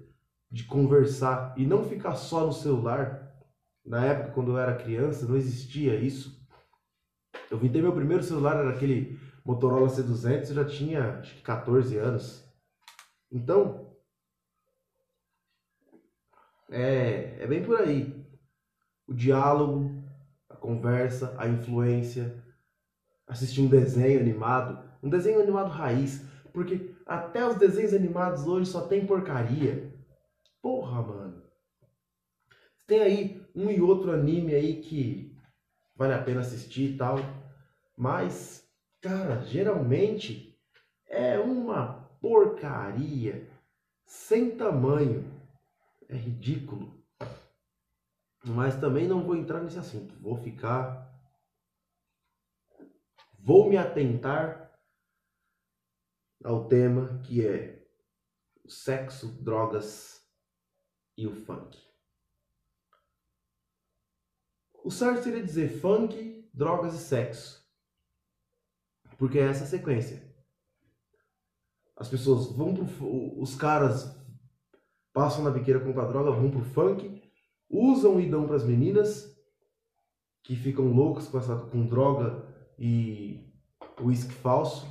[0.48, 3.28] de conversar e não ficar só no celular.
[3.84, 6.40] Na época, quando eu era criança, não existia isso.
[7.50, 11.96] Eu ter meu primeiro celular, era aquele Motorola C200, eu já tinha acho que 14
[11.96, 12.44] anos.
[13.32, 13.96] Então,
[16.70, 18.24] é, é bem por aí.
[19.08, 20.09] O diálogo, a
[20.60, 22.34] conversa, a influência,
[23.26, 28.86] assistir um desenho animado, um desenho animado raiz, porque até os desenhos animados hoje só
[28.86, 29.92] tem porcaria.
[30.60, 31.42] Porra, mano.
[32.86, 35.36] Tem aí um e outro anime aí que
[35.96, 37.18] vale a pena assistir e tal,
[37.96, 38.68] mas,
[39.00, 40.58] cara, geralmente
[41.06, 43.48] é uma porcaria
[44.04, 45.24] sem tamanho.
[46.08, 46.99] É ridículo.
[48.44, 50.14] Mas também não vou entrar nesse assunto.
[50.20, 51.08] Vou ficar.
[53.38, 54.70] Vou me atentar
[56.44, 57.86] ao tema que é
[58.66, 60.26] sexo, drogas
[61.16, 61.78] e o funk.
[64.82, 67.60] O certo seria dizer funk, drogas e sexo.
[69.18, 70.30] Porque é essa sequência.
[71.94, 73.38] As pessoas vão pro.
[73.38, 74.18] Os caras
[75.12, 77.19] passam na biqueira com a droga, vão pro funk,
[77.70, 79.30] usam e dão pras meninas
[80.42, 82.44] que ficam loucas com, essa, com droga
[82.76, 83.48] e
[84.00, 84.86] uísque falso.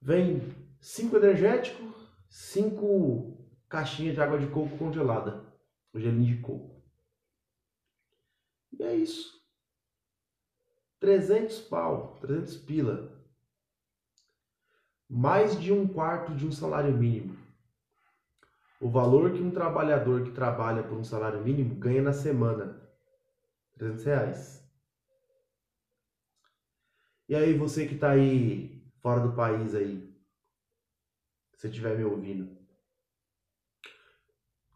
[0.00, 0.40] Vem
[0.80, 1.82] cinco energético,
[2.28, 3.36] cinco
[3.68, 5.44] caixinhas de água de coco congelada,
[5.92, 6.82] o gelinho de coco.
[8.78, 9.36] E é isso.
[11.00, 13.12] 300 pau, 300 pila.
[15.08, 17.35] Mais de um quarto de um salário mínimo.
[18.80, 22.82] O valor que um trabalhador que trabalha por um salário mínimo ganha na semana.
[23.78, 24.70] 300 reais.
[27.28, 30.14] E aí você que está aí fora do país aí,
[31.56, 32.56] se estiver me ouvindo.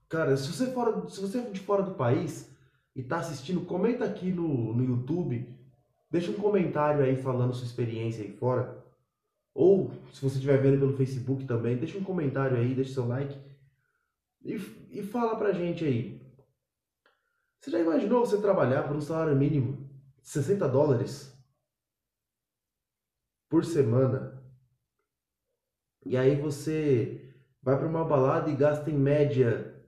[0.09, 2.51] Cara, se você, for, se você é de fora do país
[2.97, 5.61] e está assistindo, comenta aqui no, no YouTube
[6.11, 8.85] Deixa um comentário aí falando sua experiência aí fora.
[9.55, 13.39] Ou, se você estiver vendo pelo Facebook também, deixa um comentário aí, deixa seu like.
[14.43, 14.55] E,
[14.91, 16.21] e fala pra gente aí.
[17.61, 19.89] Você já imaginou você trabalhar por um salário mínimo
[20.23, 21.37] de 60 dólares
[23.49, 24.43] por semana?
[26.05, 29.79] E aí você vai para uma balada e gasta em média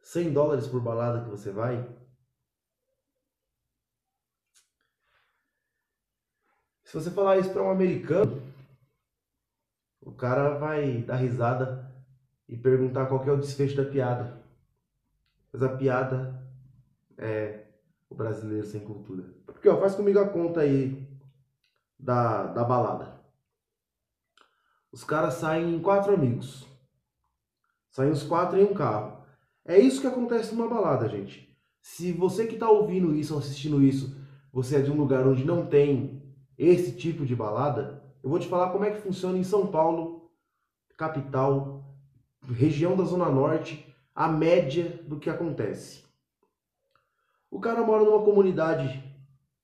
[0.00, 1.86] 100 dólares por balada que você vai?
[6.84, 8.42] Se você falar isso para um americano,
[10.00, 11.79] o cara vai dar risada
[12.50, 14.42] e perguntar qual é o desfecho da piada.
[15.52, 16.44] Mas a piada
[17.16, 17.68] é
[18.08, 19.22] o brasileiro sem cultura.
[19.46, 21.08] Porque, ó, faz comigo a conta aí
[21.96, 23.20] da, da balada.
[24.90, 26.66] Os caras saem em quatro amigos.
[27.92, 29.24] Saem os quatro em um carro.
[29.64, 31.56] É isso que acontece numa balada, gente.
[31.80, 34.20] Se você que está ouvindo isso assistindo isso,
[34.52, 36.20] você é de um lugar onde não tem
[36.58, 40.30] esse tipo de balada, eu vou te falar como é que funciona em São Paulo,
[40.98, 41.89] capital,
[42.42, 46.04] região da Zona Norte, a média do que acontece.
[47.50, 49.02] O cara mora numa comunidade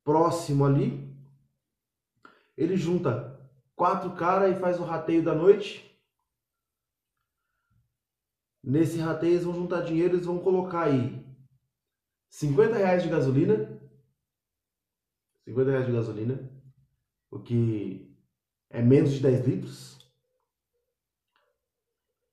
[0.05, 1.15] próximo ali,
[2.57, 3.41] ele junta
[3.75, 5.85] quatro caras e faz o rateio da noite.
[8.63, 11.25] Nesse rateio eles vão juntar dinheiro, eles vão colocar aí
[12.31, 13.81] 50 reais de gasolina.
[15.45, 16.57] 50 reais de gasolina
[17.31, 18.15] o que
[18.71, 19.96] é menos de 10 litros.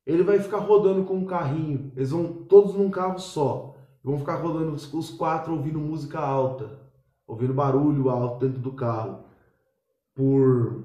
[0.06, 3.76] Ele vai ficar rodando com um carrinho, eles vão todos num carro só.
[4.04, 6.78] Vão ficar rodando os quatro ouvindo música alta,
[7.26, 9.24] ouvindo barulho alto dentro do carro
[10.14, 10.84] por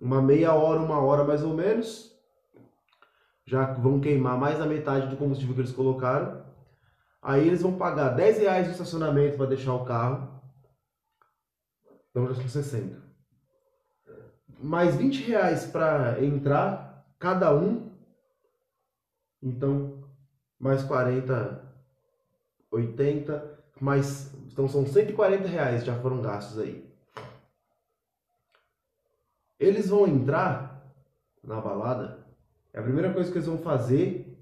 [0.00, 2.12] uma meia hora, uma hora mais ou menos.
[3.44, 6.42] Já vão queimar mais da metade do combustível que eles colocaram.
[7.20, 10.40] Aí eles vão pagar 10 reais de estacionamento para deixar o carro.
[12.10, 13.02] Então já são 60
[14.62, 17.91] mais 20 reais para entrar, cada um.
[19.42, 20.04] Então,
[20.58, 21.60] mais 40,
[22.70, 23.58] 80.
[23.80, 26.88] Mas, então são 140 reais já foram gastos aí.
[29.58, 30.86] Eles vão entrar
[31.42, 32.24] na balada.
[32.72, 34.38] A primeira coisa que eles vão fazer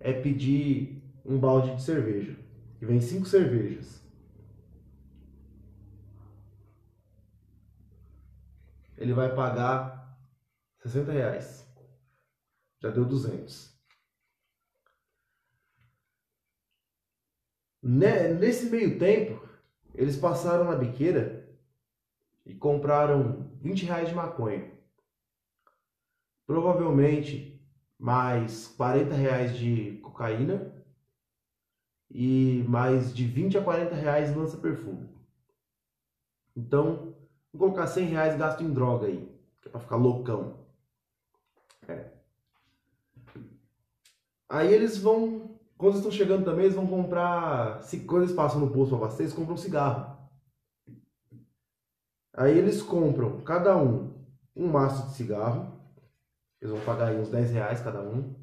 [0.00, 2.36] é pedir um balde de cerveja.
[2.78, 4.02] Que vem cinco cervejas.
[8.96, 10.16] Ele vai pagar
[10.82, 11.66] 60 reais.
[12.80, 13.71] Já deu 200.
[17.82, 19.48] Nesse meio tempo,
[19.94, 21.48] eles passaram na biqueira
[22.46, 24.70] e compraram 20 reais de maconha.
[26.46, 27.60] Provavelmente
[27.98, 30.72] mais 40 reais de cocaína
[32.10, 35.08] e mais de 20 a 40 reais de lança-perfume.
[36.54, 37.14] Então,
[37.52, 39.28] vou colocar 100 reais gasto em droga aí,
[39.60, 40.66] que é pra ficar loucão.
[41.88, 42.10] É.
[44.48, 48.70] Aí eles vão, quando estão chegando também, eles vão comprar, se, quando eles passam no
[48.70, 50.16] posto pra abastecer, eles compram cigarro.
[52.34, 54.14] Aí eles compram, cada um,
[54.56, 55.80] um maço de cigarro.
[56.60, 58.34] Eles vão pagar aí uns 10 reais cada um.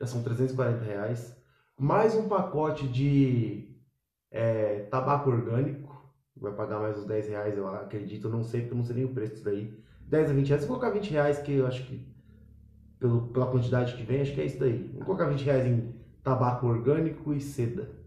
[0.00, 1.36] Já são 340 reais.
[1.78, 3.76] Mais um pacote de
[4.30, 5.94] é, tabaco orgânico.
[6.36, 8.26] Vai pagar mais uns 10 reais, eu acredito.
[8.26, 9.78] Eu não sei, porque eu não sei nem o preço disso daí.
[10.08, 10.62] 10 a 20 reais.
[10.62, 12.14] Se colocar 20 reais, que eu acho que,
[12.98, 14.90] pelo, pela quantidade que vem, acho que é isso daí.
[14.94, 18.02] Vou colocar 20 reais em tabaco orgânico e seda.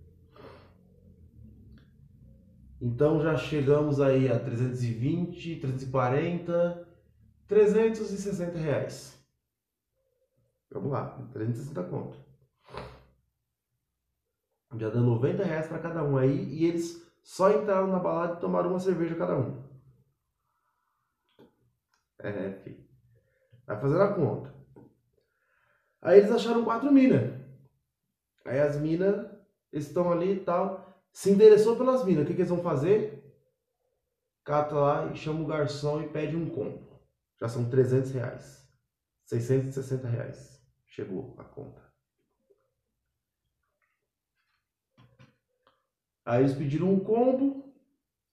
[2.81, 6.87] Então já chegamos aí a 320, 340,
[7.47, 9.17] 360 reais.
[10.71, 12.17] Vamos lá, 360 conto.
[14.75, 18.39] Já deu 90 reais para cada um aí e eles só entraram na balada e
[18.39, 19.63] tomaram uma cerveja cada um.
[22.19, 22.85] É, filho.
[23.65, 24.53] Vai fazer a conta.
[26.01, 27.36] Aí eles acharam quatro minas.
[28.47, 29.29] Aí as minas
[29.71, 30.97] estão ali e tal.
[31.11, 32.23] Se interessou pelas minas.
[32.23, 33.23] O que, que eles vão fazer?
[34.43, 37.01] Cata lá e chama o garçom e pede um combo.
[37.39, 38.65] Já são 300 reais.
[39.25, 40.65] 660 reais.
[40.85, 41.81] Chegou a conta.
[46.25, 47.73] Aí eles pediram um combo.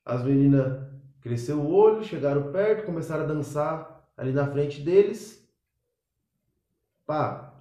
[0.04, 0.88] As meninas
[1.20, 5.44] cresceu o olho, chegaram perto, começaram a dançar ali na frente deles.
[7.04, 7.53] Pá.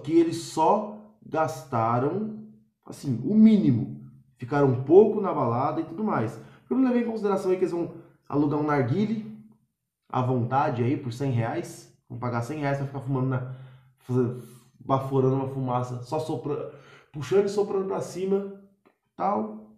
[0.03, 2.46] que eles só gastaram
[2.87, 4.01] assim, o mínimo.
[4.37, 6.39] Ficaram um pouco na balada e tudo mais.
[6.69, 7.95] Eu não levei em consideração aí que eles vão
[8.29, 9.37] alugar um narguile
[10.09, 11.97] à vontade aí por 100 reais.
[12.09, 13.55] Vão pagar 100 reais pra ficar fumando na.
[14.79, 16.73] baforando uma fumaça, só soprando,
[17.13, 18.61] puxando e soprando pra cima,
[19.17, 19.75] tal.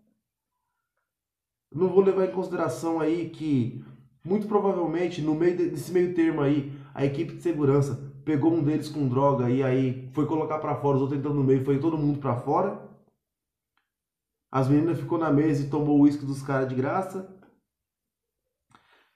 [1.73, 3.85] Não vou levar em consideração aí que
[4.25, 8.89] muito provavelmente no meio desse meio termo aí a equipe de segurança pegou um deles
[8.89, 11.97] com droga e aí foi colocar para fora, os outros entrando no meio, foi todo
[11.97, 12.88] mundo para fora.
[14.51, 17.29] As meninas ficou na mesa e tomou o uísque dos caras de graça.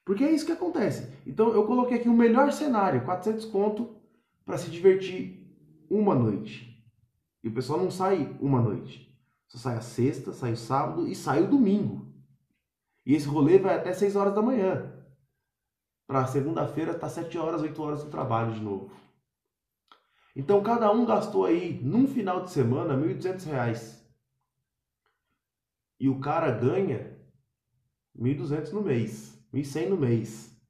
[0.05, 1.13] Porque é isso que acontece.
[1.27, 3.97] Então eu coloquei aqui o melhor cenário, 400 conto
[4.45, 5.43] para se divertir
[5.89, 6.73] uma noite.
[7.43, 9.13] E o pessoal não sai uma noite.
[9.49, 12.07] Só sai a sexta, sai o sábado e sai o domingo.
[13.05, 14.93] E esse rolê vai até 6 horas da manhã.
[16.07, 18.91] Para segunda-feira tá 7 horas, 8 horas do trabalho de novo.
[20.35, 24.02] Então cada um gastou aí, num final de semana, 1.200 reais.
[26.03, 27.17] E o cara ganha
[28.19, 30.61] 1.200 no mês, 1.100 no mês.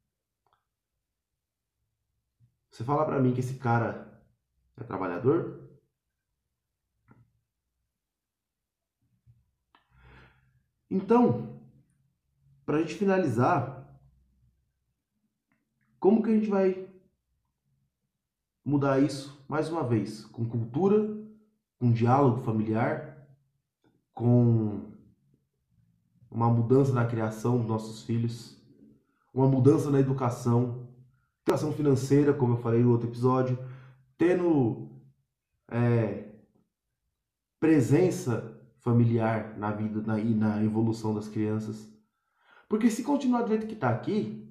[2.70, 4.22] Você fala para mim que esse cara
[4.76, 5.70] é trabalhador?
[10.90, 11.58] Então,
[12.66, 13.90] para a gente finalizar,
[15.98, 16.86] como que a gente vai
[18.62, 20.26] mudar isso mais uma vez?
[20.26, 20.98] Com cultura,
[21.78, 23.26] com diálogo familiar,
[24.12, 24.91] com
[26.32, 28.56] uma mudança na criação dos nossos filhos,
[29.32, 30.88] uma mudança na educação,
[31.44, 33.58] educação financeira, como eu falei no outro episódio,
[34.16, 34.88] tendo
[35.68, 36.24] é,
[37.60, 41.88] presença familiar na vida na, e na evolução das crianças.
[42.68, 44.48] Porque se continuar do jeito que está aqui,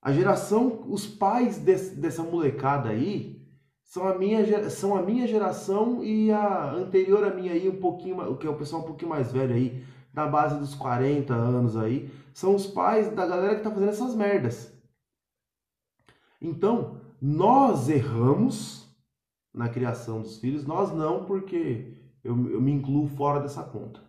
[0.00, 3.40] a geração, os pais desse, dessa molecada aí
[3.84, 8.36] são a minha são a minha geração e a anterior a minha aí um pouquinho,
[8.36, 12.10] que é o pessoal um pouquinho mais velho aí, da base dos 40 anos aí,
[12.34, 14.72] são os pais da galera que tá fazendo essas merdas.
[16.40, 18.88] Então, nós erramos
[19.54, 24.00] na criação dos filhos, nós não, porque eu, eu me incluo fora dessa conta.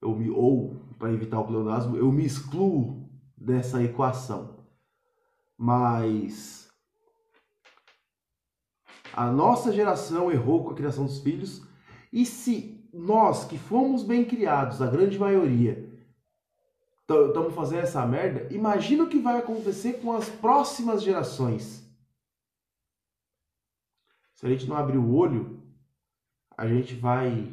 [0.00, 4.64] Eu me, ou, para evitar o pleonasmo, eu me excluo dessa equação.
[5.56, 6.68] Mas
[9.12, 11.66] a nossa geração errou com a criação dos filhos,
[12.12, 15.88] e se nós que fomos bem criados, a grande maioria,
[17.00, 21.86] estamos fazendo essa merda, imagina o que vai acontecer com as próximas gerações.
[24.34, 25.62] Se a gente não abrir o olho,
[26.56, 27.50] a gente vai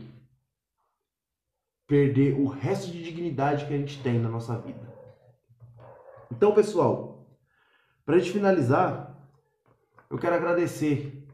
[1.88, 4.94] perder o resto de dignidade que a gente tem na nossa vida.
[6.32, 7.26] Então, pessoal,
[8.06, 9.16] para a gente finalizar,
[10.10, 11.28] eu quero agradecer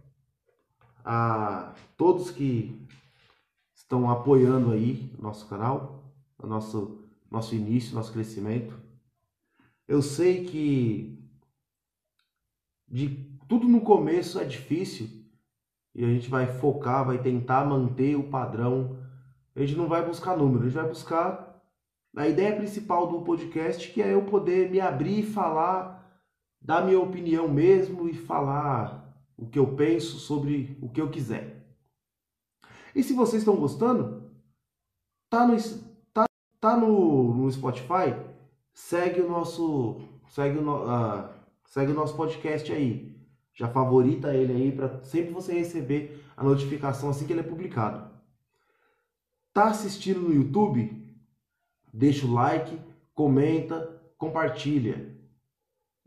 [1.04, 2.88] a todos que
[3.92, 6.02] estão apoiando aí o nosso canal,
[6.42, 8.80] o nosso, nosso início, nosso crescimento.
[9.86, 11.20] Eu sei que
[12.88, 13.10] de
[13.50, 15.10] tudo no começo é difícil,
[15.94, 18.98] e a gente vai focar, vai tentar manter o padrão.
[19.54, 21.62] A gente não vai buscar número, a gente vai buscar
[22.16, 26.18] a ideia principal do podcast, que é eu poder me abrir e falar,
[26.62, 31.61] dar minha opinião mesmo e falar o que eu penso sobre o que eu quiser.
[32.96, 34.30] E se vocês estão gostando,
[35.30, 35.58] tá no,
[36.14, 36.26] tá,
[36.60, 38.16] tá no, no Spotify,
[38.74, 41.30] segue o nosso segue o, uh,
[41.66, 43.12] segue o nosso podcast aí.
[43.54, 48.10] Já favorita ele aí para sempre você receber a notificação assim que ele é publicado.
[49.54, 50.98] Tá assistindo no YouTube?
[51.94, 52.80] Deixa o like,
[53.14, 55.18] comenta, compartilha.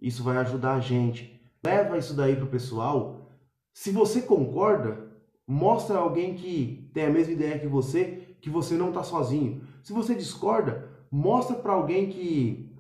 [0.00, 1.40] Isso vai ajudar a gente.
[1.62, 3.30] Leva isso daí pro pessoal.
[3.72, 5.03] Se você concorda,
[5.46, 9.62] mostra alguém que tem a mesma ideia que você, que você não está sozinho.
[9.82, 12.72] Se você discorda, mostra para alguém que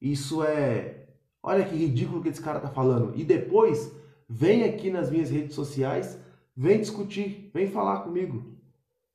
[0.00, 1.06] isso é,
[1.42, 3.12] olha que ridículo que esse cara tá falando.
[3.16, 3.92] E depois
[4.32, 6.16] Vem aqui nas minhas redes sociais,
[6.56, 8.54] vem discutir, vem falar comigo.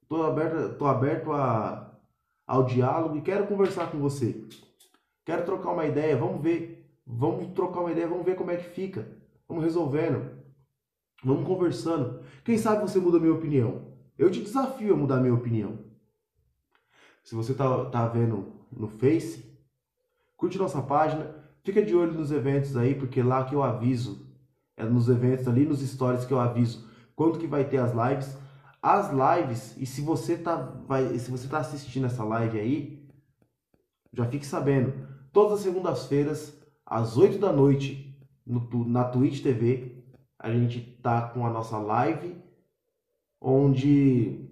[0.02, 1.98] Estou aberto, tô aberto a,
[2.46, 4.44] ao diálogo e quero conversar com você.
[5.24, 6.86] Quero trocar uma ideia, vamos ver.
[7.08, 9.08] Vamos trocar uma ideia, vamos ver como é que fica.
[9.48, 10.32] Vamos resolvendo.
[11.26, 12.20] Vamos conversando.
[12.44, 13.88] Quem sabe você muda a minha opinião.
[14.16, 15.80] Eu te desafio a mudar a minha opinião.
[17.24, 19.44] Se você tá, tá vendo no Face,
[20.38, 24.30] curte nossa página, fica de olho nos eventos aí, porque lá que eu aviso
[24.78, 28.38] é nos eventos ali, nos stories que eu aviso quando que vai ter as lives.
[28.80, 30.56] As lives, e se você tá,
[30.88, 33.10] vai, se você tá assistindo essa live aí,
[34.14, 34.94] já fique sabendo,
[35.34, 36.56] todas as segundas-feiras,
[36.86, 38.16] às 8 da noite,
[38.46, 39.95] no, na Twitch TV,
[40.40, 42.42] a gente tá com a nossa live,
[43.42, 44.50] onde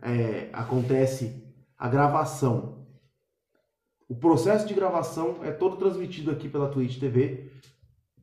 [0.00, 1.42] é, acontece
[1.76, 2.86] a gravação.
[4.08, 7.52] O processo de gravação é todo transmitido aqui pela Twitch TV.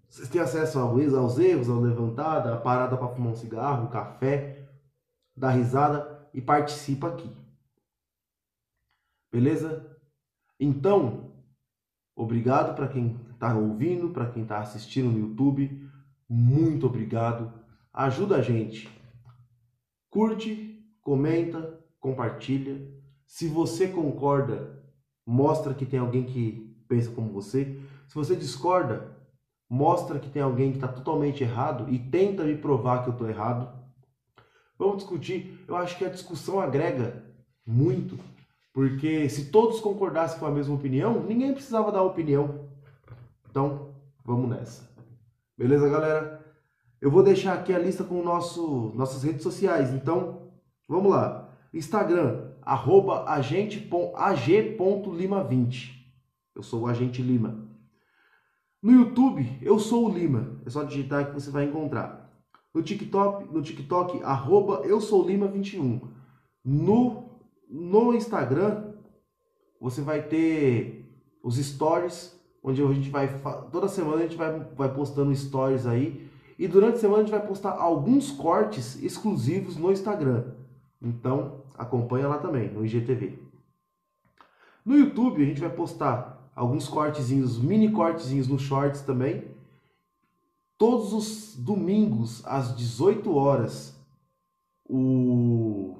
[0.10, 4.68] Vocês têm acesso aos erros, à levantada, à parada para fumar um cigarro, café,
[5.36, 7.30] dar risada e participa aqui.
[9.32, 9.86] Beleza?
[10.60, 11.32] Então,
[12.16, 15.85] obrigado para quem está ouvindo, para quem está assistindo no YouTube.
[16.30, 17.54] Muito obrigado.
[17.94, 18.90] Ajuda a gente.
[20.10, 22.94] Curte, comenta, compartilha.
[23.26, 24.76] Se você concorda
[25.26, 27.80] mostra que tem alguém que pensa como você.
[28.08, 29.18] Se você discorda,
[29.68, 33.28] mostra que tem alguém que está totalmente errado e tenta me provar que eu estou
[33.28, 33.74] errado.
[34.78, 35.64] Vamos discutir.
[35.68, 37.24] Eu acho que a discussão agrega
[37.66, 38.20] muito,
[38.74, 42.70] porque se todos concordassem com a mesma opinião, ninguém precisava dar opinião.
[43.50, 44.95] Então, vamos nessa.
[45.58, 46.46] Beleza, galera?
[47.00, 49.94] Eu vou deixar aqui a lista com nosso, nossas redes sociais.
[49.94, 50.52] Então,
[50.88, 51.50] vamos lá.
[51.74, 55.96] Instagram, arroba agente.ag.lima20.
[56.54, 57.66] Eu sou o Agente Lima.
[58.84, 60.60] No YouTube, eu sou o Lima.
[60.66, 62.30] É só digitar que você vai encontrar.
[62.74, 66.02] No TikTok, no TikTok, arroba eu sou Lima21.
[66.66, 67.40] No,
[67.70, 68.92] no Instagram,
[69.80, 71.10] você vai ter
[71.42, 72.35] os stories,
[72.66, 73.28] onde a gente vai.
[73.72, 76.28] Toda semana a gente vai, vai postando stories aí.
[76.58, 80.46] E durante a semana a gente vai postar alguns cortes exclusivos no Instagram.
[81.02, 83.38] Então, acompanha lá também, no IGTV.
[84.84, 89.44] No YouTube a gente vai postar alguns cortezinhos, mini cortezinhos no Shorts também.
[90.78, 93.96] Todos os domingos às 18 horas
[94.88, 95.98] o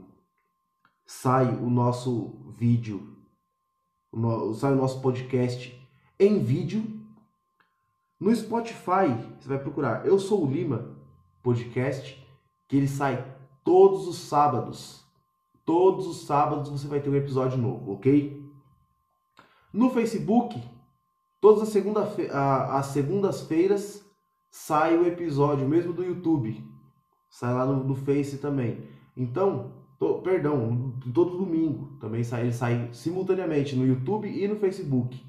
[1.06, 3.16] sai o nosso vídeo,
[4.12, 4.54] o no...
[4.54, 5.85] sai o nosso podcast
[6.20, 6.84] em vídeo.
[8.20, 10.96] No Spotify, você vai procurar Eu Sou o Lima
[11.44, 12.26] podcast,
[12.68, 13.24] que ele sai
[13.64, 15.06] todos os sábados.
[15.66, 18.44] Todos os sábados você vai ter um episódio novo, ok?
[19.74, 20.62] No Facebook,
[21.42, 22.02] todas as, segunda
[22.78, 24.06] as segundas-feiras
[24.50, 26.64] sai o episódio, mesmo do YouTube.
[27.30, 28.88] Sai lá no, no Face também.
[29.18, 29.74] Então,
[30.24, 35.25] perdão, todo domingo também sai, ele sai simultaneamente no YouTube e no Facebook.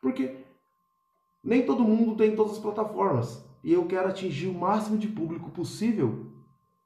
[0.00, 0.36] Porque
[1.42, 3.44] nem todo mundo tem todas as plataformas.
[3.62, 6.26] E eu quero atingir o máximo de público possível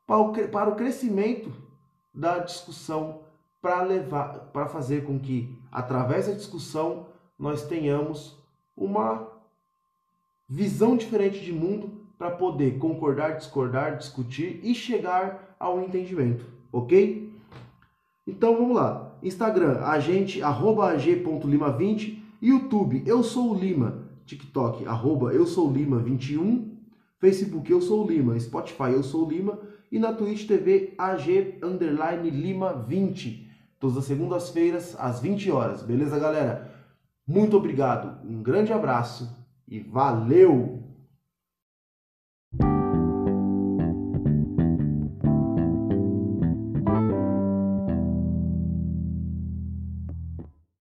[0.07, 1.53] para o, crescimento
[2.13, 3.21] da discussão
[3.61, 7.07] para levar, para fazer com que através da discussão
[7.39, 8.37] nós tenhamos
[8.77, 9.29] uma
[10.49, 17.33] visão diferente de mundo para poder concordar, discordar, discutir e chegar ao entendimento, ok?
[18.27, 19.13] Então vamos lá.
[19.23, 22.22] Instagram, agente, arroba ag.lima20.
[22.43, 24.09] YouTube, eu sou o Lima.
[24.27, 26.77] TikTok, arroba eu sou Lima 21.
[27.19, 28.39] Facebook, eu sou o Lima.
[28.41, 29.61] Spotify, eu sou o Lima
[29.93, 33.49] e na Twitch TV AG underline Lima 20.
[33.79, 35.83] Todas as segundas-feiras às 20 horas.
[35.83, 36.73] Beleza, galera?
[37.25, 38.27] Muito obrigado.
[38.27, 39.31] Um grande abraço
[39.69, 40.72] e valeu!